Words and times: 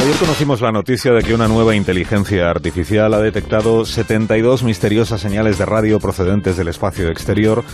Ayer 0.00 0.16
conocimos 0.20 0.60
la 0.60 0.70
noticia 0.72 1.12
de 1.12 1.22
que 1.22 1.34
una 1.34 1.48
nueva 1.48 1.74
inteligencia 1.74 2.48
artificial 2.48 3.12
ha 3.14 3.18
detectado 3.20 3.84
72 3.84 4.62
misteriosas 4.62 5.20
señales 5.20 5.58
de 5.58 5.66
radio 5.66 5.98
procedentes 5.98 6.56
del 6.56 6.68
espacio 6.68 7.08
exterior 7.08 7.64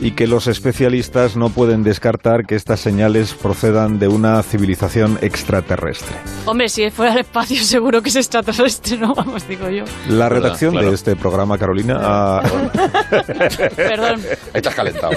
y 0.00 0.12
que 0.12 0.26
los 0.26 0.46
especialistas 0.46 1.36
no 1.36 1.50
pueden 1.50 1.84
descartar 1.84 2.46
que 2.46 2.54
estas 2.56 2.80
señales 2.80 3.34
procedan 3.34 3.98
de 3.98 4.08
una 4.08 4.42
civilización 4.42 5.18
extraterrestre. 5.20 6.16
Hombre, 6.46 6.68
si 6.68 6.90
fuera 6.90 7.12
el 7.12 7.18
espacio 7.20 7.62
seguro 7.62 8.02
que 8.02 8.08
es 8.08 8.16
extraterrestre, 8.16 8.96
¿no? 8.96 9.14
Vamos, 9.16 9.46
digo 9.46 9.68
yo. 9.68 9.84
La 10.08 10.28
redacción 10.28 10.72
claro. 10.72 10.88
de 10.88 10.94
este 10.94 11.14
programa, 11.16 11.58
Carolina, 11.58 11.98
ha- 12.00 12.42
Perdón. 13.76 14.20
Estás 14.54 14.74
calentado. 14.74 15.12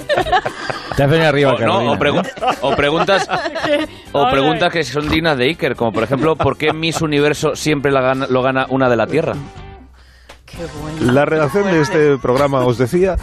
Te 0.97 1.03
has 1.03 1.09
venido 1.09 1.29
arriba, 1.29 1.53
O, 1.53 1.59
no, 1.59 1.91
o, 1.91 1.95
pregu- 1.95 2.27
o 2.61 2.75
preguntas 2.75 3.29
o 4.11 4.27
preguntas 4.29 4.73
que 4.73 4.83
son 4.83 5.07
dignas 5.07 5.37
de 5.37 5.45
Iker, 5.45 5.75
como 5.75 5.91
por 5.93 6.03
ejemplo, 6.03 6.35
¿por 6.35 6.57
qué 6.57 6.73
Miss 6.73 7.01
Universo 7.01 7.55
siempre 7.55 7.91
la 7.91 8.01
gana- 8.01 8.27
lo 8.27 8.41
gana 8.41 8.65
una 8.69 8.89
de 8.89 8.95
la 8.97 9.05
Tierra? 9.07 9.35
Qué 10.45 10.57
bueno. 10.81 11.13
la 11.13 11.23
redacción 11.25 11.65
de 11.65 11.81
este 11.81 12.17
programa, 12.17 12.65
os 12.65 12.77
decía, 12.79 13.15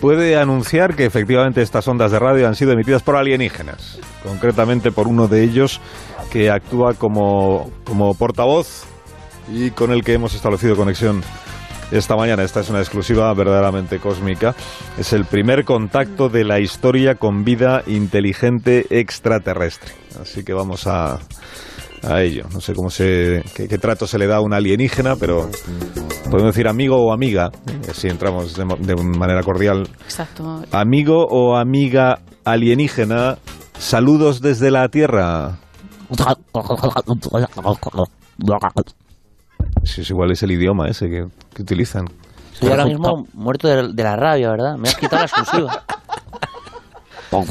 puede 0.00 0.36
anunciar 0.38 0.94
que 0.94 1.04
efectivamente 1.04 1.62
estas 1.62 1.88
ondas 1.88 2.12
de 2.12 2.18
radio 2.20 2.46
han 2.46 2.54
sido 2.54 2.72
emitidas 2.72 3.02
por 3.02 3.16
alienígenas, 3.16 3.98
concretamente 4.22 4.92
por 4.92 5.08
uno 5.08 5.26
de 5.26 5.42
ellos 5.42 5.80
que 6.30 6.50
actúa 6.50 6.94
como, 6.94 7.70
como 7.84 8.14
portavoz 8.14 8.84
y 9.50 9.70
con 9.70 9.90
el 9.90 10.04
que 10.04 10.12
hemos 10.12 10.34
establecido 10.34 10.76
conexión 10.76 11.22
esta 11.90 12.16
mañana. 12.16 12.42
Esta 12.42 12.60
es 12.60 12.70
una 12.70 12.80
exclusiva 12.80 13.32
verdaderamente 13.34 13.98
cósmica. 13.98 14.54
Es 14.98 15.12
el 15.12 15.24
primer 15.24 15.64
contacto 15.64 16.28
de 16.28 16.44
la 16.44 16.60
historia 16.60 17.14
con 17.14 17.44
vida 17.44 17.82
inteligente 17.86 18.86
extraterrestre. 18.90 19.92
Así 20.20 20.44
que 20.44 20.52
vamos 20.52 20.86
a, 20.86 21.18
a 22.02 22.22
ello. 22.22 22.46
No 22.52 22.60
sé 22.60 22.74
cómo 22.74 22.90
se, 22.90 23.42
qué, 23.54 23.68
qué 23.68 23.78
trato 23.78 24.06
se 24.06 24.18
le 24.18 24.26
da 24.26 24.36
a 24.36 24.40
un 24.40 24.52
alienígena, 24.52 25.16
pero 25.16 25.48
podemos 26.30 26.54
decir 26.54 26.68
amigo 26.68 26.96
o 26.96 27.12
amiga, 27.12 27.50
eh, 27.66 27.92
si 27.92 28.08
entramos 28.08 28.56
de, 28.56 28.64
de 28.80 28.96
manera 28.96 29.42
cordial. 29.42 29.88
Exacto. 30.04 30.62
Amigo 30.72 31.26
o 31.28 31.56
amiga 31.56 32.20
alienígena, 32.44 33.38
saludos 33.78 34.40
desde 34.40 34.70
la 34.70 34.88
Tierra. 34.88 35.58
Si 39.84 40.00
es 40.00 40.10
igual 40.10 40.30
es 40.32 40.42
el 40.42 40.50
idioma 40.52 40.88
ese 40.88 41.08
que, 41.08 41.26
que 41.54 41.62
utilizan. 41.62 42.06
Estoy 42.54 42.70
ahora 42.70 42.86
mismo 42.86 43.26
muerto 43.34 43.68
de, 43.68 43.92
de 43.92 44.02
la 44.02 44.16
rabia, 44.16 44.50
¿verdad? 44.50 44.76
Me 44.76 44.88
has 44.88 44.96
quitado 44.96 45.18
la 45.18 45.26
exclusiva. 45.26 45.82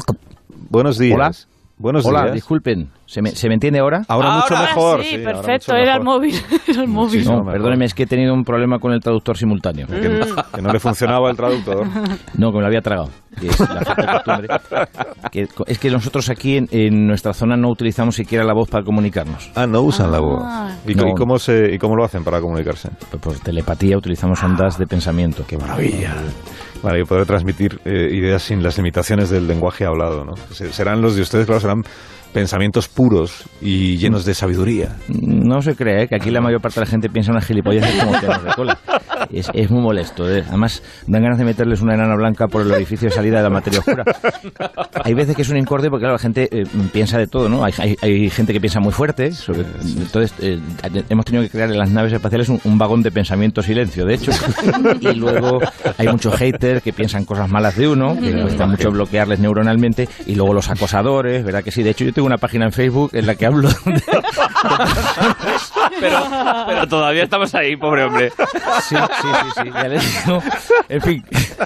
Buenos 0.69 0.97
días. 0.97 1.15
Hola. 1.15 1.31
Buenos 1.77 2.05
Hola, 2.05 2.21
días. 2.23 2.33
disculpen. 2.35 2.89
¿Se 3.05 3.21
me, 3.21 3.31
se 3.31 3.49
me 3.49 3.53
entiende 3.55 3.79
ahora? 3.79 4.03
Ahora, 4.07 4.31
mucho 4.37 4.55
Ahora 4.55 4.67
mejor. 4.69 5.03
Sí, 5.03 5.09
sí, 5.09 5.17
perfecto. 5.17 5.73
mucho 5.73 5.75
Era 5.75 5.95
el 5.95 5.99
mejor. 6.03 6.15
móvil. 6.19 6.35
Era 6.67 6.81
el 6.81 6.87
móvil. 6.87 7.25
No, 7.25 7.37
mejor. 7.39 7.51
perdóneme, 7.51 7.85
es 7.85 7.93
que 7.93 8.03
he 8.03 8.07
tenido 8.07 8.33
un 8.33 8.45
problema 8.45 8.79
con 8.79 8.93
el 8.93 9.01
traductor 9.01 9.37
simultáneo. 9.37 9.85
Que, 9.87 9.99
que 10.53 10.61
no 10.61 10.71
le 10.71 10.79
funcionaba 10.79 11.29
el 11.29 11.35
traductor. 11.35 11.85
No, 12.37 12.51
que 12.51 12.55
me 12.55 12.61
lo 12.61 12.67
había 12.67 12.81
tragado. 12.81 13.09
Que 13.39 13.47
es 13.47 13.59
la 13.59 13.81
falta 13.81 14.01
de 14.41 14.47
costumbre. 14.47 14.47
Que- 15.31 15.47
es 15.67 15.79
que 15.79 15.89
nosotros 15.91 16.29
aquí 16.29 16.57
en, 16.57 16.67
en 16.71 17.07
nuestra 17.07 17.33
zona 17.33 17.55
no 17.57 17.69
utilizamos 17.69 18.15
siquiera 18.15 18.43
la 18.43 18.53
voz 18.53 18.69
para 18.69 18.83
comunicarnos. 18.83 19.51
Ah, 19.55 19.67
no 19.67 19.81
usan 19.81 20.11
la 20.11 20.19
voz. 20.19 20.41
Ah. 20.43 20.75
¿Y, 20.87 20.95
No. 20.95 21.09
y 21.09 21.13
cómo 21.15 21.37
se, 21.39 21.73
¿Y 21.73 21.77
cómo 21.77 21.95
lo 21.95 22.03
hacen 22.05 22.23
para 22.23 22.39
comunicarse? 22.41 22.89
Pues 23.09 23.21
por 23.21 23.39
telepatía 23.39 23.97
utilizamos 23.97 24.41
ondas 24.43 24.77
de 24.77 24.87
pensamiento. 24.87 25.43
¡Qué 25.47 25.57
maravilla! 25.57 26.13
Vale, 26.83 26.99
yo 26.99 27.05
podré 27.05 27.25
transmitir 27.25 27.79
eh, 27.85 28.09
ideas 28.11 28.43
sin 28.43 28.61
las 28.61 28.77
limitaciones 28.77 29.29
del 29.29 29.47
lenguaje 29.47 29.85
hablado, 29.85 30.23
¿no? 30.23 30.35
Se- 30.51 30.71
Serán 30.71 31.01
los 31.01 31.15
de 31.15 31.21
ustedes, 31.23 31.45
claro, 31.45 31.59
serán 31.61 31.83
pensamientos 32.35 32.89
puros 32.89 33.45
y 33.61 33.95
llenos 33.95 34.25
de 34.25 34.33
sabiduría. 34.33 34.89
No 35.07 35.61
se 35.61 35.73
cree, 35.73 36.03
¿eh? 36.03 36.07
que 36.09 36.15
aquí 36.17 36.29
la 36.31 36.41
mayor 36.41 36.59
parte 36.59 36.81
de 36.81 36.85
la 36.85 36.91
gente 36.91 37.09
piensa 37.09 37.31
unas 37.31 37.45
gilipollas 37.45 37.89
como 38.03 38.19
pianos 38.19 38.43
de 38.43 38.49
cola. 38.53 38.77
Es, 39.31 39.49
es 39.53 39.71
muy 39.71 39.81
molesto. 39.81 40.29
¿eh? 40.29 40.43
Además, 40.45 40.83
dan 41.07 41.21
ganas 41.23 41.37
de 41.39 41.45
meterles 41.45 41.81
una 41.81 41.93
enana 41.95 42.13
blanca 42.15 42.47
por 42.47 42.61
el 42.61 42.71
orificio 42.73 43.07
de 43.07 43.15
salida 43.15 43.37
de 43.37 43.43
la 43.43 43.49
materia 43.49 43.79
oscura. 43.79 44.03
Hay 45.03 45.13
veces 45.13 45.33
que 45.35 45.43
es 45.43 45.49
un 45.49 45.55
incorde 45.57 45.89
porque, 45.89 46.01
claro, 46.01 46.15
la 46.15 46.19
gente 46.19 46.49
eh, 46.51 46.65
piensa 46.91 47.17
de 47.17 47.27
todo, 47.27 47.47
¿no? 47.47 47.63
Hay, 47.63 47.71
hay- 47.77 47.95
hay 48.01 48.29
gente 48.29 48.51
que 48.51 48.59
piensa 48.59 48.81
muy 48.81 48.91
fuerte. 48.91 49.31
sobre- 49.31 49.65
entonces, 49.85 50.33
eh, 50.41 50.59
hemos 51.09 51.23
tenido 51.25 51.43
que 51.43 51.49
crear 51.49 51.71
en 51.71 51.77
las 51.77 51.89
naves 51.89 52.11
espaciales 52.11 52.49
un, 52.49 52.59
un 52.65 52.77
vagón 52.77 53.01
de 53.01 53.11
pensamiento 53.11 53.61
silencio, 53.61 54.05
de 54.05 54.15
hecho. 54.15 54.31
Y 54.99 55.13
luego 55.15 55.59
hay 55.97 56.07
muchos 56.09 56.35
haters 56.35 56.83
que 56.83 56.91
piensan 56.91 57.23
cosas 57.23 57.49
malas 57.49 57.77
de 57.77 57.87
uno, 57.87 58.19
que 58.19 58.33
cuesta 58.41 58.67
mucho 58.67 58.91
bloquearles 58.91 59.39
neuronalmente. 59.39 60.09
Y 60.27 60.35
luego 60.35 60.53
los 60.53 60.69
acosadores, 60.69 61.43
¿verdad 61.45 61.63
que 61.63 61.71
sí? 61.71 61.81
De 61.81 61.91
hecho, 61.91 62.03
yo 62.03 62.11
tengo 62.13 62.24
una 62.25 62.37
página 62.37 62.65
en 62.65 62.71
Facebook 62.71 63.11
en 63.13 63.25
la 63.27 63.35
que 63.35 63.45
hablo 63.45 63.69
de, 63.69 63.75
Pero, 65.99 66.17
pero 66.67 66.87
todavía 66.87 67.23
estamos 67.23 67.53
ahí, 67.55 67.75
pobre 67.77 68.03
hombre. 68.03 68.31
Sí, 68.81 68.95
sí, 68.95 69.27
sí, 69.43 69.49
sí, 69.63 69.69
ya 69.73 69.87
le 69.87 69.99
digo. 69.99 70.41
En 70.89 71.01
fin, 71.01 71.23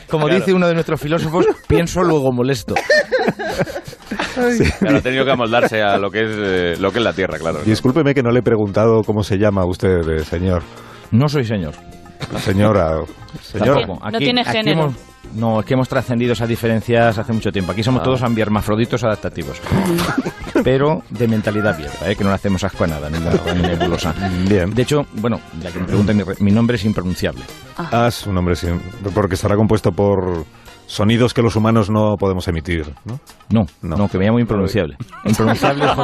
como 0.09 0.27
dice 0.27 0.53
uno 0.53 0.67
de 0.67 0.73
nuestros 0.73 0.99
filósofos, 1.01 1.45
pienso 1.67 2.01
luego 2.03 2.31
molesto. 2.31 2.75
Claro, 4.79 4.97
ha 4.97 5.01
tenido 5.01 5.25
que 5.25 5.31
amoldarse 5.31 5.81
a 5.81 5.97
lo 5.97 6.09
que 6.09 6.21
es 6.23 6.29
eh, 6.31 6.75
lo 6.79 6.91
que 6.91 6.99
es 6.99 7.03
la 7.03 7.13
Tierra, 7.13 7.37
claro. 7.37 7.59
Discúlpeme 7.63 8.13
que 8.13 8.23
no 8.23 8.31
le 8.31 8.39
he 8.39 8.43
preguntado 8.43 9.01
cómo 9.03 9.23
se 9.23 9.37
llama 9.37 9.65
usted, 9.65 9.99
eh, 10.09 10.23
señor. 10.25 10.63
No 11.11 11.27
soy 11.27 11.43
señor. 11.43 11.73
Señora. 12.39 13.01
Señora. 13.41 13.81
Tampoco. 13.81 14.09
No 14.09 14.17
tiene 14.19 14.43
género. 14.45 14.81
hemos- 14.83 14.95
no, 15.33 15.59
es 15.59 15.65
que 15.65 15.73
hemos 15.75 15.87
trascendido 15.87 16.33
esas 16.33 16.49
diferencias 16.49 17.17
hace 17.17 17.33
mucho 17.33 17.51
tiempo. 17.51 17.71
Aquí 17.71 17.83
somos 17.83 18.01
todos 18.03 18.23
ambiermafroditos 18.23 19.03
adaptativos. 19.03 19.61
Pero 20.63 21.03
de 21.09 21.27
mentalidad 21.27 21.73
abierta, 21.75 22.09
¿eh? 22.09 22.15
que 22.15 22.23
no 22.23 22.29
le 22.29 22.35
hacemos 22.35 22.63
asco 22.63 22.83
a 22.83 22.87
nada, 22.87 23.09
ni, 23.09 23.19
ni 23.19 23.61
nebulosa. 23.67 24.13
Bien. 24.47 24.73
De 24.73 24.81
hecho, 24.81 25.05
bueno, 25.13 25.39
ya 25.61 25.71
que 25.71 25.79
me 25.79 25.85
preguntan, 25.85 26.17
mi, 26.17 26.23
re- 26.23 26.35
mi 26.39 26.51
nombre 26.51 26.75
es 26.77 26.85
impronunciable. 26.85 27.43
Ah, 27.77 28.05
es 28.07 28.25
un 28.27 28.35
nombre 28.35 28.55
sin. 28.55 28.79
Porque 29.13 29.35
estará 29.35 29.55
compuesto 29.55 29.91
por 29.91 30.45
sonidos 30.89 31.33
que 31.35 31.41
los 31.43 31.55
humanos 31.55 31.89
no 31.91 32.15
podemos 32.17 32.47
emitir, 32.47 32.91
¿no? 33.05 33.19
No, 33.49 33.65
No. 33.81 33.95
no, 33.95 34.09
que 34.09 34.17
me 34.17 34.25
llamo 34.25 34.39
impronunciable. 34.39 34.97
Impronunciable 35.23 35.85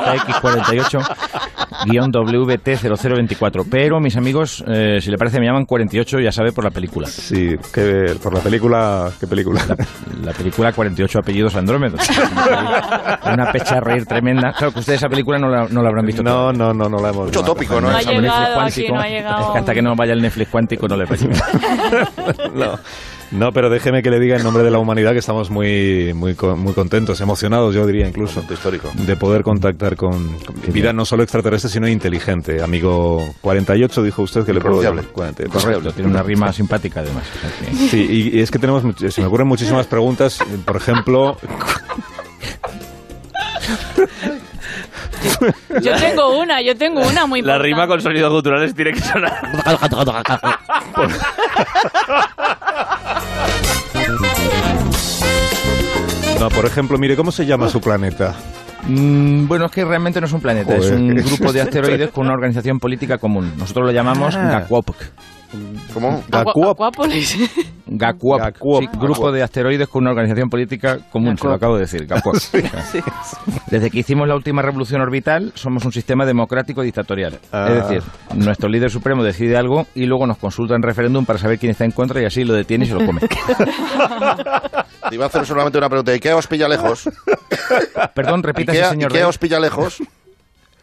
JX48-WT0024. 2.26 3.66
Pero 3.70 4.00
mis 4.00 4.16
amigos, 4.16 4.64
eh, 4.68 5.00
si 5.02 5.10
le 5.12 5.18
parece, 5.18 5.40
me 5.40 5.46
llaman 5.48 5.66
48, 5.66 6.20
ya 6.20 6.32
sabe, 6.32 6.52
por 6.52 6.64
la 6.64 6.70
película. 6.72 7.08
Sí, 7.08 7.56
que 7.74 8.16
por 8.22 8.32
la 8.34 8.40
película. 8.42 9.12
¿Qué 9.20 9.26
película? 9.28 9.62
La 10.24 10.32
película 10.34 10.72
48 10.72 11.20
apellidos 11.20 11.56
andrómedos. 11.56 12.00
Una 13.26 13.52
pecha 13.52 13.78
a 13.78 13.82
reír 13.82 14.06
tremenda. 14.06 14.54
Claro 14.54 14.72
que 14.74 14.80
ustedes 14.80 15.00
esa 15.00 15.10
película 15.10 15.38
no 15.40 15.50
la, 15.50 15.68
no 15.68 15.82
la 15.82 15.90
habrán 15.90 16.06
visto. 16.06 16.22
No, 16.24 16.54
no, 16.54 16.74
no, 16.74 16.88
no 16.90 16.98
la 17.00 17.10
hemos 17.10 17.26
Mucho 17.26 17.42
no, 17.42 17.46
tópico, 17.48 17.82
¿no? 17.82 17.90
No 17.90 17.98
ha 17.98 18.02
El 18.02 18.06
Netflix 18.06 18.22
llegado 18.22 18.46
aquí, 18.46 18.54
cuántico, 18.56 18.94
no 18.96 19.02
ha 19.02 19.08
llegado. 19.08 19.46
es 19.48 19.52
que 19.52 19.58
hasta 19.60 19.74
que 19.74 19.82
no 19.82 19.96
vaya 19.96 20.14
el 20.14 20.22
Netflix 20.22 20.50
cuántico 20.50 20.88
no 20.88 20.96
le 20.98 21.06
parece. 21.08 21.28
no, 22.54 22.80
no, 23.32 23.52
pero 23.52 23.70
déjeme 23.70 24.02
que 24.04 24.10
le 24.10 24.20
diga 24.20 24.38
en 24.38 24.44
nombre 24.44 24.64
de 24.64 24.72
la 24.72 24.80
humanidad 24.80 25.12
que 25.14 25.20
estamos 25.20 25.50
muy, 25.50 26.14
muy, 26.14 26.36
co- 26.36 26.56
muy 26.56 26.74
contentos, 26.74 27.20
emocionados, 27.22 27.74
yo 27.76 27.86
diría 27.86 28.08
incluso, 28.08 28.44
histórico. 28.50 28.90
de 28.94 29.16
poder 29.18 29.44
contactar 29.44 29.96
con, 29.96 30.38
con 30.40 30.56
vida 30.74 30.94
no 30.94 31.06
solo 31.06 31.24
extraterrestre, 31.24 31.70
sino 31.70 31.88
inteligente. 31.88 32.62
Amigo 32.64 33.24
48, 33.42 34.04
dijo 34.04 34.22
usted 34.24 34.46
que 34.46 34.54
le 34.54 34.62
puedo 34.62 34.82
llamar. 34.82 35.06
40, 35.06 35.46
Correcto, 35.50 35.92
tiene 35.92 36.10
una 36.10 36.24
rima 36.24 36.52
simpática 36.54 37.02
además. 37.02 37.24
Sí, 37.90 38.06
y, 38.10 38.38
y 38.38 38.42
es 38.42 38.50
que 38.52 38.60
tenemos, 38.60 38.84
se 39.12 39.22
me 39.22 39.28
ocurren 39.28 39.48
muchísimas 39.48 39.86
preguntas. 39.88 40.40
Por 40.66 40.78
ejemplo, 40.78 41.38
Yo 45.82 45.96
tengo 45.98 46.40
una, 46.40 46.62
yo 46.62 46.76
tengo 46.78 47.02
una 47.02 47.26
muy 47.26 47.42
La 47.42 47.56
importante. 47.56 47.64
rima 47.68 47.88
con 47.88 48.00
sonidos 48.02 48.32
guturales 48.32 48.74
tiene 48.76 48.94
que 48.94 49.02
sonar. 49.02 49.34
no, 56.40 56.50
por 56.50 56.66
ejemplo, 56.66 56.98
mire, 56.98 57.16
¿cómo 57.16 57.32
se 57.32 57.46
llama 57.46 57.70
su 57.70 57.80
planeta? 57.82 58.36
Mm, 58.88 59.48
bueno, 59.48 59.66
es 59.66 59.72
que 59.72 59.84
realmente 59.84 60.20
no 60.22 60.28
es 60.28 60.34
un 60.34 60.42
planeta, 60.42 60.76
es 60.76 60.92
un 60.92 61.08
grupo 61.16 61.52
de 61.52 61.62
asteroides 61.62 62.12
con 62.12 62.26
una 62.26 62.34
organización 62.36 62.80
política 62.80 63.18
común. 63.18 63.54
Nosotros 63.58 63.88
lo 63.88 63.92
llamamos 63.92 64.36
Ah. 64.36 64.66
¿Cómo? 65.94 66.24
Acuápolis. 66.32 67.38
GACUOP. 67.88 68.40
GACUOP. 68.40 68.82
Sí, 68.82 68.90
grupo 69.00 69.32
de 69.32 69.44
asteroides 69.44 69.88
con 69.88 70.04
una 70.04 70.12
organización 70.12 70.50
política 70.50 70.98
común, 71.12 71.38
se 71.38 71.48
lo 71.48 71.54
acabo 71.54 71.76
de 71.76 71.82
decir, 71.82 72.06
GACUOP. 72.06 72.36
Desde 73.68 73.92
que 73.92 74.00
hicimos 74.00 74.28
la 74.28 74.36
última 74.36 74.62
revolución 74.62 75.02
orbital, 75.02 75.52
somos 75.56 75.86
un 75.86 75.92
sistema 75.92 76.26
democrático 76.26 76.82
dictatorial. 76.82 77.40
Ah. 77.52 77.68
Es 77.70 77.76
decir, 77.76 78.04
nuestro 78.36 78.70
líder 78.70 78.90
supremo 78.90 79.24
decide 79.24 79.56
algo 79.58 79.86
y 79.96 80.06
luego 80.06 80.26
nos 80.28 80.38
consulta 80.38 80.76
en 80.76 80.82
referéndum 80.82 81.26
para 81.26 81.40
saber 81.40 81.60
quién 81.60 81.72
está 81.72 81.86
en 81.86 81.92
contra 81.92 82.22
y 82.22 82.26
así 82.26 82.44
lo 82.44 82.54
detiene 82.54 82.86
y 82.86 82.88
se 82.88 82.96
lo 82.96 83.06
come. 83.06 83.22
Te 85.10 85.16
iba 85.16 85.26
a 85.26 85.28
hacer 85.28 85.46
solamente 85.46 85.78
una 85.78 85.88
pregunta. 85.90 86.16
¿Y 86.16 86.20
qué 86.20 86.34
os 86.34 86.48
pilla 86.48 86.68
lejos? 86.68 87.10
Perdón, 88.14 88.40
¿Y 88.40 88.48
repítase, 88.48 88.80
qué, 88.80 88.86
señor. 88.86 89.12
y 89.12 89.16
qué 89.16 89.24
os 89.24 89.38
pilla 89.38 89.60
lejos? 89.60 90.02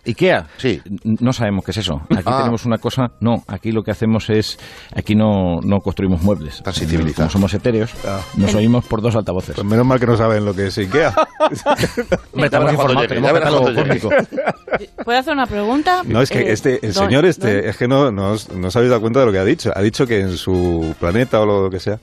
IKEA. 0.04 0.46
Sí. 0.56 0.80
No 1.20 1.32
sabemos 1.32 1.64
qué 1.64 1.70
es 1.70 1.76
eso. 1.78 2.00
Aquí 2.10 2.22
Ah. 2.26 2.38
tenemos 2.38 2.64
una 2.66 2.78
cosa. 2.78 3.12
No, 3.20 3.44
aquí 3.46 3.70
lo 3.72 3.82
que 3.82 3.92
hacemos 3.92 4.28
es. 4.30 4.58
Aquí 4.96 5.14
no, 5.14 5.60
no 5.62 5.78
construimos 5.80 6.22
muebles. 6.22 6.62
Civilizar. 6.72 7.14
Como 7.26 7.30
somos 7.30 7.54
etéreos, 7.54 7.92
Ah. 8.06 8.20
nos 8.36 8.54
oímos 8.54 8.84
por 8.86 9.00
dos 9.00 9.14
altavoces. 9.14 9.54
Pues 9.54 9.66
menos 9.66 9.86
mal 9.86 10.00
que 10.00 10.06
no 10.06 10.16
saben 10.16 10.44
lo 10.44 10.54
que 10.54 10.66
es 10.66 10.78
IKEA. 10.78 11.14
Verás 12.34 12.44
estamos 12.44 13.70
público. 13.74 14.10
¿Puedo 15.04 15.18
hacer 15.18 15.32
una 15.32 15.46
pregunta? 15.46 16.02
No, 16.04 16.20
es 16.22 16.30
que 16.30 16.40
Eh, 16.40 16.52
este, 16.52 16.84
el 16.86 16.92
don- 16.92 17.06
señor 17.06 17.24
este, 17.26 17.56
don- 17.60 17.68
es 17.70 17.76
que 17.76 17.88
no, 17.88 18.10
no, 18.10 18.34
no 18.54 18.68
os 18.68 18.76
habéis 18.76 18.90
dado 18.90 19.00
cuenta 19.00 19.20
de 19.20 19.26
lo 19.26 19.32
que 19.32 19.38
ha 19.38 19.44
dicho. 19.44 19.70
Ha 19.74 19.82
dicho 19.82 20.06
que 20.06 20.20
en 20.20 20.36
su 20.36 20.94
planeta 20.98 21.40
o 21.40 21.46
lo 21.46 21.70
que 21.70 21.78
sea, 21.80 21.98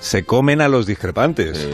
se 0.00 0.24
comen 0.24 0.60
a 0.60 0.68
los 0.68 0.86
discrepantes. 0.86 1.68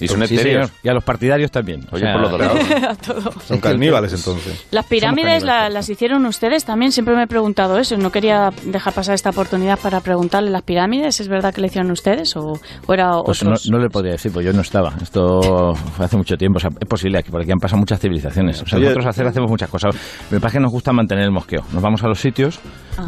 Y 0.00 0.06
son 0.06 0.26
Sí, 0.26 0.36
etéreos. 0.36 0.70
Y 0.82 0.88
a 0.88 0.92
los 0.94 1.02
partidarios 1.02 1.50
también. 1.50 1.86
Oye, 1.90 2.04
por 2.12 2.20
los 2.20 2.30
dorados. 2.30 2.58
a 2.88 2.94
todo. 2.94 3.32
Son 3.46 3.58
caníbales 3.58 4.12
entonces. 4.12 4.66
Las 4.70 4.86
pirámides 4.86 5.42
la- 5.42 5.68
las 5.70 5.88
hicieron 5.88 6.24
ustedes 6.26 6.64
también. 6.64 6.92
Siempre 6.92 7.16
me 7.16 7.22
he 7.24 7.26
preguntado 7.26 7.78
eso. 7.78 7.96
No 7.96 8.12
quería 8.12 8.50
dejar 8.66 8.92
pasar 8.92 9.14
esta 9.14 9.30
oportunidad 9.30 9.78
para 9.78 10.00
preguntarle 10.00 10.50
las 10.50 10.62
pirámides. 10.62 11.20
¿Es 11.20 11.28
verdad 11.28 11.52
que 11.54 11.60
le 11.62 11.66
hicieron 11.68 11.90
ustedes 11.90 12.36
o, 12.36 12.60
o 12.86 12.92
era 12.94 13.10
Pues 13.24 13.42
no, 13.42 13.50
otros? 13.50 13.68
no 13.70 13.78
le 13.78 13.88
podría 13.88 14.12
decir, 14.12 14.30
pues 14.32 14.44
yo 14.46 14.52
no 14.52 14.60
estaba. 14.60 14.92
Esto 15.02 15.74
fue 15.74 16.04
hace 16.04 16.16
mucho 16.16 16.36
tiempo. 16.36 16.58
O 16.58 16.60
sea, 16.60 16.70
es 16.78 16.88
posible, 16.88 17.18
aquí 17.18 17.30
por 17.30 17.40
aquí 17.40 17.50
han 17.50 17.58
pasado 17.58 17.78
muchas 17.80 17.98
civilizaciones. 18.00 18.62
O 18.62 18.66
sea, 18.66 18.76
Oye, 18.78 18.86
nosotros 18.86 19.06
hacer 19.06 19.26
hacemos 19.26 19.50
muchas 19.50 19.70
cosas. 19.70 19.94
Lo 20.30 20.36
que 20.36 20.40
pasa 20.40 20.48
es 20.48 20.52
que 20.54 20.60
nos 20.60 20.70
gusta 20.72 20.92
mantener 20.92 21.24
el 21.24 21.30
mosqueo. 21.32 21.62
Nos 21.72 21.82
vamos 21.82 22.02
a 22.04 22.08
los 22.08 22.20
sitios 22.20 22.60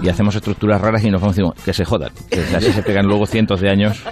y 0.02 0.08
hacemos 0.08 0.34
estructuras 0.34 0.80
raras 0.80 1.04
y 1.04 1.10
nos 1.10 1.20
vamos 1.20 1.36
diciendo 1.36 1.54
que 1.64 1.72
se 1.74 1.84
jodan. 1.84 2.10
Que 2.30 2.40
así 2.56 2.72
se 2.72 2.82
pegan 2.82 3.06
luego 3.06 3.26
cientos 3.26 3.60
de 3.60 3.68
años 3.70 4.02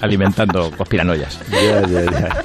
alimentando 0.00 0.70
conspiranoias. 0.76 1.40
Ya, 1.50 1.86
ya, 1.86 2.02
ya. 2.10 2.42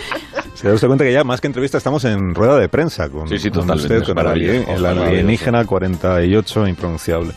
Se 0.55 0.67
da 0.67 0.75
usted 0.75 0.87
cuenta 0.87 1.03
que 1.03 1.11
ya 1.13 1.23
más 1.23 1.41
que 1.41 1.47
entrevista 1.47 1.77
estamos 1.77 2.05
en 2.05 2.33
rueda 2.35 2.57
de 2.57 2.69
prensa 2.69 3.09
con, 3.09 3.27
Sí, 3.27 3.37
sí, 3.39 3.49
con 3.49 3.69
usted, 3.69 4.03
con 4.03 4.17
el, 4.19 4.27
alien- 4.27 4.65
el 4.69 4.85
alienígena 4.85 5.65
48 5.65 6.67
impronunciable. 6.67 7.33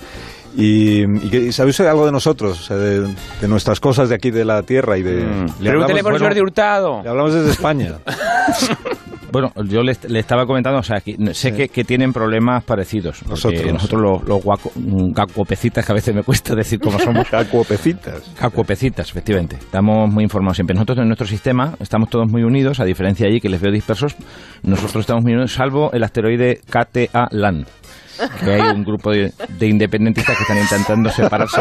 Y, 0.58 1.02
y 1.26 1.52
sabe 1.52 1.70
usted 1.70 1.86
algo 1.86 2.06
de 2.06 2.12
nosotros, 2.12 2.58
o 2.60 2.62
sea, 2.62 2.76
de, 2.76 3.00
de 3.40 3.48
nuestras 3.48 3.78
cosas 3.78 4.08
de 4.08 4.14
aquí 4.14 4.30
de 4.30 4.44
la 4.44 4.62
Tierra 4.62 4.96
y 4.96 5.02
de... 5.02 5.22
Mm. 5.24 5.46
Le 5.60 5.70
Pregúntele 5.70 5.70
hablamos- 5.70 6.02
por 6.02 6.12
bueno, 6.12 6.24
Jordi 6.24 6.40
Hurtado. 6.40 7.02
Le 7.02 7.08
hablamos 7.10 7.34
desde 7.34 7.50
España. 7.50 7.94
Bueno, 9.37 9.53
yo 9.69 9.83
le, 9.83 9.94
le 10.09 10.19
estaba 10.21 10.47
comentando, 10.47 10.79
o 10.79 10.83
sea, 10.83 11.00
que 11.00 11.15
sé 11.35 11.53
que, 11.53 11.69
que 11.69 11.85
tienen 11.85 12.11
problemas 12.12 12.65
parecidos. 12.65 13.23
Nosotros. 13.29 13.61
Nosotros 13.73 14.00
los, 14.00 14.23
los 14.27 14.43
guaco- 14.43 14.73
mm, 14.75 15.12
cacuopecitas, 15.12 15.85
que 15.85 15.93
a 15.93 15.94
veces 15.94 16.15
me 16.15 16.23
cuesta 16.23 16.55
decir 16.55 16.81
cómo 16.81 16.99
somos. 16.99 17.29
Cacuopecitas. 17.31 18.23
Cacuopecitas, 18.38 19.11
efectivamente. 19.11 19.56
Estamos 19.56 20.11
muy 20.11 20.25
informados 20.25 20.56
siempre. 20.56 20.73
Nosotros 20.75 20.99
en 20.99 21.09
nuestro 21.09 21.27
sistema 21.27 21.75
estamos 21.81 22.09
todos 22.09 22.31
muy 22.31 22.44
unidos, 22.44 22.81
a 22.81 22.85
diferencia 22.87 23.27
de 23.27 23.33
allí 23.33 23.41
que 23.43 23.50
les 23.50 23.61
veo 23.61 23.71
dispersos. 23.73 24.17
Nosotros 24.62 25.00
estamos 25.03 25.23
muy 25.23 25.33
unidos, 25.35 25.53
salvo 25.53 25.91
el 25.93 26.03
asteroide 26.03 26.61
KTA-LAN. 26.71 27.67
Que 28.44 28.54
hay 28.54 28.60
un 28.74 28.84
grupo 28.84 29.10
de, 29.10 29.32
de 29.58 29.66
independentistas 29.66 30.36
que 30.36 30.42
están 30.42 30.58
intentando 30.58 31.10
separarse, 31.10 31.60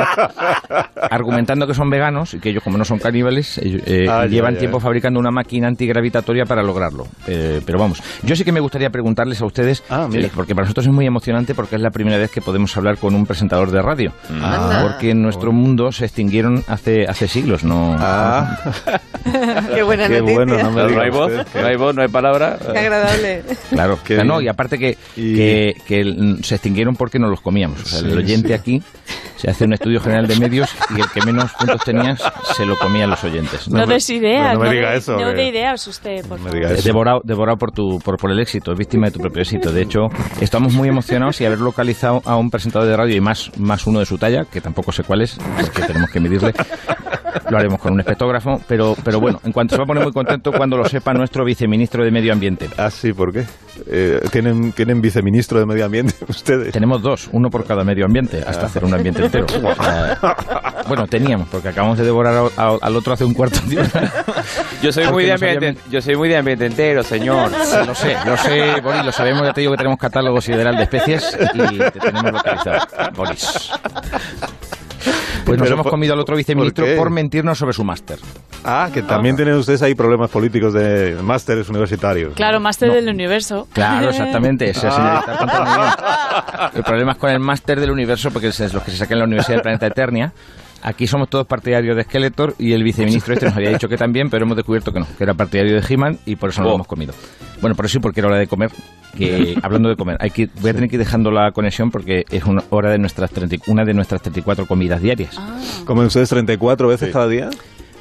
argumentando 1.09 1.67
que 1.67 1.73
son 1.73 1.89
veganos 1.89 2.33
y 2.33 2.39
que 2.39 2.49
ellos, 2.49 2.63
como 2.63 2.77
no 2.77 2.85
son 2.85 2.99
caníbales, 2.99 3.57
ellos, 3.57 3.81
eh, 3.85 4.07
Ah, 4.09 4.23
ya, 4.23 4.27
llevan 4.27 4.53
ya. 4.53 4.59
tiempo 4.61 4.79
fabricando 4.79 5.19
una 5.19 5.31
máquina 5.31 5.67
antigravitatoria 5.67 6.45
para 6.45 6.63
lograrlo. 6.63 7.07
Eh, 7.27 7.61
pero 7.65 7.79
vamos, 7.79 8.01
yo 8.23 8.35
sí 8.35 8.43
que 8.43 8.51
me 8.51 8.59
gustaría 8.59 8.89
preguntarles 8.89 9.41
a 9.41 9.45
ustedes, 9.45 9.83
Ah, 9.89 10.07
eh, 10.13 10.29
porque 10.33 10.53
para 10.55 10.65
nosotros 10.65 10.85
es 10.87 10.91
muy 10.93 11.05
emocionante 11.05 11.53
porque 11.55 11.75
es 11.75 11.81
la 11.81 11.89
primera 11.91 12.17
vez 12.17 12.31
que 12.31 12.41
podemos 12.41 12.75
hablar 12.77 12.97
con 12.97 13.15
un 13.15 13.25
presentador 13.25 13.71
de 13.71 13.81
radio. 13.81 14.11
Ah. 14.41 14.79
porque 14.83 15.11
en 15.11 15.21
nuestro 15.21 15.51
mundo 15.51 15.91
se 15.91 16.05
extinguieron 16.05 16.63
hace, 16.67 17.05
hace 17.07 17.27
siglos, 17.27 17.63
¿no? 17.63 17.95
Qué 19.75 19.83
buena 19.83 20.07
qué 20.07 20.19
noticia. 20.19 20.35
bueno, 20.35 20.57
no 20.57 20.71
me 20.71 20.91
No, 20.91 21.01
hay 21.01 21.09
voz, 21.09 21.31
no 21.55 21.65
hay 21.67 21.75
voz, 21.75 21.95
no 21.95 22.01
hay 22.01 22.07
palabra. 22.07 22.57
Qué 22.71 22.79
agradable. 22.79 23.43
Claro, 23.69 23.99
Qué 24.03 24.13
O 24.13 24.17
sea, 24.17 24.25
no, 24.25 24.35
bien. 24.37 24.45
y 24.45 24.49
aparte 24.49 24.77
que, 24.77 24.97
Y- 25.15 25.35
que, 25.35 25.73
que 25.85 26.03
se 26.43 26.55
extinguieron 26.55 26.95
porque 26.95 27.19
no 27.19 27.27
los 27.27 27.41
comíamos. 27.41 27.81
O 27.81 27.85
sea, 27.85 27.99
Sí, 27.99 28.05
el 28.07 28.17
oyente 28.17 28.47
sí. 28.49 28.53
aquí 28.53 28.83
se 29.37 29.49
hace 29.49 29.65
un 29.65 29.73
estudio 29.73 29.99
general 29.99 30.27
de 30.27 30.35
medios 30.37 30.69
y 30.95 31.01
el 31.01 31.09
que 31.09 31.21
menos 31.25 31.51
puntos 31.53 31.81
tenías 31.83 32.21
se 32.55 32.65
lo 32.65 32.77
comían 32.77 33.09
los 33.09 33.23
oyentes. 33.23 33.67
No, 33.69 33.79
No 33.79 33.85
des 33.87 34.09
ideas. 34.09 34.53
no 34.53 34.59
me 34.61 34.69
de- 34.69 34.75
diga 34.75 34.93
eso, 34.95 35.17
No 35.17 35.31
de 35.33 35.47
ideas 35.47 35.85
usted, 35.87 36.21
por 36.25 36.37
no 36.39 36.45
me 36.45 36.51
favor. 36.51 36.53
diga 36.55 36.71
eso. 36.73 36.83
Devorado, 36.83 37.21
devorado 37.23 37.57
por, 37.57 37.71
tu, 37.71 37.99
por, 37.99 38.17
por 38.17 38.31
el 38.31 38.39
éxito, 38.39 38.71
es 38.71 38.77
víctima 38.77 39.07
de 39.07 39.11
tu 39.11 39.19
propio 39.19 39.41
éxito. 39.41 39.71
De 39.71 39.81
hecho, 39.81 40.07
estamos 40.41 40.73
muy 40.73 40.87
emocionados 40.89 41.39
y 41.41 41.45
haber 41.45 41.59
localizado 41.59 42.21
a 42.25 42.37
un 42.37 42.49
presentador 42.49 42.87
de 42.87 42.95
radio 42.95 43.15
y 43.15 43.21
más, 43.21 43.51
más 43.57 43.85
uno 43.87 43.99
de 43.99 44.05
su 44.05 44.17
talla, 44.17 44.45
que 44.45 44.61
tampoco 44.61 44.91
sé 44.91 45.03
cuál 45.03 45.21
es, 45.21 45.37
porque 45.59 45.81
tenemos 45.81 46.09
que 46.09 46.19
medirle. 46.19 46.53
Lo 47.49 47.57
haremos 47.57 47.79
con 47.79 47.93
un 47.93 47.99
espectógrafo, 47.99 48.61
pero, 48.67 48.95
pero 49.03 49.19
bueno, 49.19 49.39
en 49.43 49.51
cuanto 49.51 49.75
se 49.75 49.77
va 49.79 49.83
a 49.83 49.87
poner 49.87 50.03
muy 50.03 50.13
contento 50.13 50.51
cuando 50.51 50.77
lo 50.77 50.85
sepa 50.85 51.13
nuestro 51.13 51.43
viceministro 51.45 52.03
de 52.03 52.11
Medio 52.11 52.33
Ambiente. 52.33 52.69
Ah, 52.77 52.89
sí, 52.89 53.13
¿por 53.13 53.31
qué? 53.33 53.45
Eh, 53.87 54.21
¿tienen, 54.31 54.71
¿Tienen 54.71 55.01
viceministro 55.01 55.59
de 55.59 55.65
Medio 55.65 55.85
Ambiente 55.85 56.13
ustedes? 56.29 56.71
Tenemos 56.71 57.01
dos, 57.01 57.27
uno 57.33 57.49
por 57.49 57.65
cada 57.65 57.83
medio 57.83 58.05
ambiente, 58.05 58.41
hasta 58.45 58.65
hacer 58.67 58.85
un 58.85 58.93
ambiente 58.93 59.23
entero. 59.25 59.45
O 59.65 59.83
sea, 59.83 60.17
bueno, 60.87 61.07
teníamos, 61.07 61.47
porque 61.49 61.69
acabamos 61.69 61.97
de 61.97 62.05
devorar 62.05 62.49
a- 62.57 62.61
a- 62.63 62.77
al 62.81 62.95
otro 62.95 63.13
hace 63.13 63.25
un 63.25 63.33
cuarto 63.33 63.59
de 63.67 63.79
hora. 63.79 64.11
Yo 64.81 64.91
soy 64.91 65.07
muy 65.07 65.25
de 65.25 65.33
ambiente, 65.33 65.67
habían- 65.69 65.77
yo 65.91 66.01
soy 66.01 66.15
muy 66.15 66.29
de 66.29 66.37
ambiente 66.37 66.65
entero, 66.65 67.03
señor. 67.03 67.51
Lo 67.51 67.95
sé, 67.95 68.15
lo 68.25 68.37
sé, 68.37 68.81
Boris, 68.81 69.03
lo 69.05 69.11
sabemos, 69.11 69.43
ya 69.43 69.53
te 69.53 69.61
digo 69.61 69.73
que 69.73 69.77
tenemos 69.77 69.97
catálogo 69.99 70.39
sideral 70.41 70.75
de 70.77 70.83
especies 70.83 71.37
y 71.53 71.77
te 71.77 71.91
tenemos 71.99 72.31
localizado, 72.31 72.79
Boris. 73.15 73.71
Pues 75.45 75.59
nos 75.59 75.69
hemos 75.69 75.87
comido 75.87 76.13
al 76.13 76.19
otro 76.19 76.35
viceministro 76.35 76.85
¿por 76.97 77.09
mentirnos 77.09 77.57
sobre 77.57 77.73
su 77.73 77.83
máster. 77.83 78.19
Ah, 78.63 78.89
que 78.93 79.03
también 79.03 79.35
tienen 79.35 79.55
ustedes 79.55 79.81
ahí 79.81 79.93
problemas 79.93 80.29
políticos 80.29 80.73
de 80.73 81.17
másteres 81.21 81.69
universitarios. 81.69 82.33
Claro, 82.33 82.59
máster 82.59 82.91
del 82.91 83.07
universo. 83.09 83.67
Claro, 83.73 84.09
exactamente, 84.09 84.69
esa 84.69 84.89
bien. 84.89 85.93
El 86.73 86.83
problema 86.83 87.11
es 87.11 87.17
con 87.17 87.29
el 87.29 87.39
máster 87.39 87.79
del 87.79 87.91
universo, 87.91 88.31
porque 88.31 88.47
es 88.47 88.73
los 88.73 88.83
que 88.83 88.91
se 88.91 88.97
sacan 88.97 89.13
en 89.13 89.19
la 89.19 89.25
Universidad 89.25 89.55
del 89.55 89.61
Planeta 89.61 89.87
Eternia. 89.87 90.33
Aquí 90.87 91.07
somos 91.07 91.29
todos 91.29 91.47
partidarios 91.47 91.95
de 91.97 92.03
Skeletor 92.03 92.53
y 92.59 92.73
el 92.73 92.83
viceministro 92.83 93.33
este 93.33 93.47
nos 93.47 93.55
había 93.55 93.71
dicho 93.71 93.89
que 93.89 93.97
también, 93.97 94.29
pero 94.29 94.45
hemos 94.45 94.55
descubierto 94.55 94.93
que 94.93 94.99
no, 94.99 95.07
que 95.17 95.23
era 95.23 95.33
partidario 95.33 95.73
de 95.81 95.83
He-Man 95.87 96.19
y 96.27 96.35
por 96.35 96.51
eso 96.51 96.61
no 96.61 96.67
lo 96.67 96.71
Oh. 96.73 96.75
hemos 96.75 96.87
comido. 96.87 97.11
Bueno, 97.59 97.75
por 97.75 97.85
eso 97.85 97.93
sí, 97.93 97.99
porque 97.99 98.19
era 98.19 98.27
hora 98.29 98.37
de 98.37 98.45
comer. 98.45 98.69
Que 99.17 99.55
hablando 99.63 99.89
de 99.89 99.95
comer, 99.95 100.17
hay 100.19 100.29
que, 100.29 100.47
voy 100.61 100.69
a 100.69 100.73
tener 100.75 100.87
que 100.89 100.97
ir 100.97 100.99
dejando 100.99 101.31
la 101.31 101.51
conexión 101.53 101.89
porque 101.89 102.25
es 102.29 102.43
una 102.43 102.63
hora 102.69 102.91
de 102.91 102.99
nuestras 102.99 103.31
30 103.31 103.55
una 103.67 103.83
de 103.83 103.93
nuestras 103.95 104.21
34 104.21 104.67
comidas 104.67 105.01
diarias. 105.01 105.39
¿Comen 105.85 106.05
ustedes 106.05 106.29
34 106.29 106.87
veces 106.87 107.11
cada 107.11 107.27
día? 107.27 107.49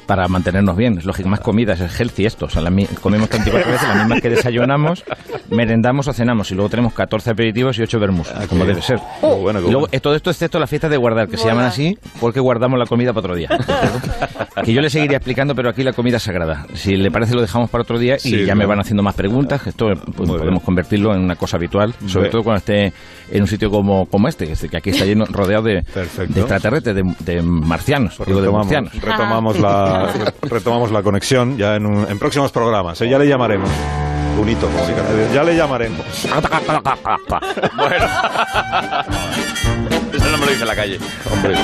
Para 0.05 0.27
mantenernos 0.27 0.75
bien. 0.77 0.97
Es 0.97 1.05
lógico, 1.05 1.29
más 1.29 1.39
comidas, 1.39 1.79
es 1.79 1.99
healthy 1.99 2.25
esto. 2.25 2.45
O 2.45 2.49
sea, 2.49 2.61
la 2.61 2.71
comemos 3.01 3.29
34 3.29 3.71
veces, 3.71 3.87
las 3.87 3.97
mismas 3.97 4.21
que 4.21 4.29
desayunamos, 4.29 5.03
merendamos 5.49 6.07
o 6.07 6.13
cenamos. 6.13 6.51
Y 6.51 6.55
luego 6.55 6.69
tenemos 6.69 6.93
14 6.93 7.31
aperitivos 7.31 7.77
y 7.79 7.83
8 7.83 7.99
vermús, 7.99 8.27
como 8.49 8.61
qué 8.63 8.67
debe 8.69 8.81
ser. 8.81 8.99
Qué 9.21 9.27
bueno, 9.27 9.59
qué 9.59 9.67
y 9.67 9.71
luego, 9.71 9.79
bueno. 9.81 9.87
eh, 9.91 9.99
todo 9.99 10.15
esto 10.15 10.29
excepto 10.29 10.59
las 10.59 10.69
fiestas 10.69 10.91
de 10.91 10.97
guardar, 10.97 11.27
que 11.27 11.37
se 11.37 11.47
llaman 11.47 11.65
así 11.65 11.97
porque 12.19 12.39
guardamos 12.39 12.77
la 12.79 12.85
comida 12.85 13.11
para 13.13 13.19
otro 13.27 13.35
día. 13.35 13.49
que 14.63 14.73
yo 14.73 14.81
le 14.81 14.89
seguiría 14.89 15.17
explicando, 15.17 15.55
pero 15.55 15.69
aquí 15.69 15.83
la 15.83 15.93
comida 15.93 16.17
es 16.17 16.23
sagrada. 16.23 16.65
Si 16.73 16.95
le 16.95 17.11
parece, 17.11 17.33
lo 17.35 17.41
dejamos 17.41 17.69
para 17.69 17.81
otro 17.83 17.97
día 17.99 18.15
y 18.15 18.19
Sí, 18.19 18.45
ya 18.45 18.55
me 18.55 18.65
van 18.65 18.79
haciendo 18.79 19.03
más 19.03 19.15
preguntas. 19.15 19.65
Esto 19.67 19.87
pues, 19.95 20.29
podemos 20.29 20.41
bien. 20.41 20.59
convertirlo 20.59 21.13
en 21.13 21.21
una 21.21 21.35
cosa 21.35 21.57
habitual, 21.57 21.93
sobre 22.07 22.29
todo 22.29 22.43
cuando 22.43 22.57
esté 22.59 22.93
en 23.31 23.41
un 23.41 23.47
sitio 23.47 23.69
como, 23.69 24.05
como 24.05 24.27
este, 24.27 24.45
que 24.47 24.53
es- 24.53 24.65
que 24.69 24.77
aquí 24.77 24.89
está 24.89 25.05
lleno, 25.05 25.25
rodeado 25.25 25.63
de, 25.63 25.73
de 25.83 26.39
extraterrestres, 26.41 26.95
de, 26.95 27.03
de 27.19 27.41
marcianos, 27.41 28.15
Pues 28.17 28.27
digo, 28.27 28.39
de 28.41 28.47
retomamos, 28.47 28.65
marcianos. 28.71 29.01
retomamos 29.03 29.59
la, 29.59 29.94
retomamos 30.43 30.91
la 30.91 31.01
conexión 31.03 31.57
ya 31.57 31.75
en, 31.75 31.85
un- 31.85 32.09
en 32.09 32.19
próximos 32.19 32.51
programas. 32.51 32.99
¿eh? 33.01 33.09
Ya 33.09 33.17
le 33.19 33.27
llamaremos. 33.27 33.69
Como 34.67 34.85
diga. 34.85 35.03
Ya 35.33 35.43
le 35.43 35.55
llamaremos. 35.55 36.05
Bueno. 37.77 38.05
Eso 40.13 40.29
no 40.31 40.37
me 40.37 40.45
lo 40.45 40.51
dice 40.51 40.61
en 40.61 40.67
la 40.67 40.75
calle. 40.75 40.99
Hombre. 41.31 41.55